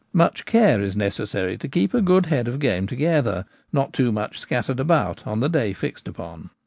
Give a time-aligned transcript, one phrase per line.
[0.13, 4.39] Much care is necessary to keep a good head of game together, not too much
[4.39, 6.49] scattered about on the day fixed upon.